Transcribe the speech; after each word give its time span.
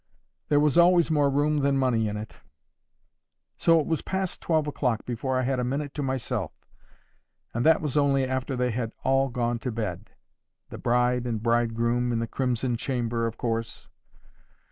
There 0.49 0.59
was 0.59 0.79
always 0.79 1.11
more 1.11 1.29
room 1.29 1.57
than 1.59 1.77
money 1.77 2.07
in 2.07 2.17
it. 2.17 2.41
So 3.55 3.79
it 3.79 3.85
was 3.85 4.01
past 4.01 4.41
twelve 4.41 4.65
o'clock 4.65 5.05
before 5.05 5.37
I 5.37 5.43
had 5.43 5.59
a 5.59 5.63
minute 5.63 5.93
to 5.93 6.01
myself, 6.01 6.53
and 7.53 7.63
that 7.67 7.81
was 7.81 7.95
only 7.95 8.25
after 8.25 8.55
they 8.55 8.71
had 8.71 8.93
all 9.03 9.29
gone 9.29 9.59
to 9.59 9.71
bed—the 9.71 10.77
bride 10.79 11.27
and 11.27 11.43
bridegroom 11.43 12.11
in 12.11 12.17
the 12.17 12.25
crimson 12.25 12.77
chamber, 12.77 13.27
of 13.27 13.37
course. 13.37 13.89